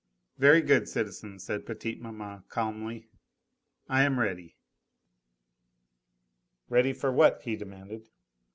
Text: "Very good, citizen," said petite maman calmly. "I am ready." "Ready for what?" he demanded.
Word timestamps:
"Very 0.39 0.61
good, 0.63 0.89
citizen," 0.89 1.37
said 1.37 1.63
petite 1.63 2.01
maman 2.01 2.43
calmly. 2.49 3.05
"I 3.87 4.01
am 4.01 4.17
ready." 4.19 4.55
"Ready 6.69 6.91
for 6.91 7.11
what?" 7.11 7.43
he 7.43 7.55
demanded. 7.55 8.09